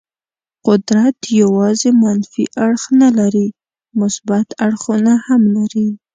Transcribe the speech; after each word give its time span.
قدرت 0.67 1.17
یوازې 1.41 1.89
منفي 2.03 2.43
اړخ 2.65 2.83
نه 3.01 3.09
لري، 3.19 3.47
مثبت 3.99 4.47
اړخونه 4.65 5.13
هم 5.25 5.41
لري. 5.55 5.87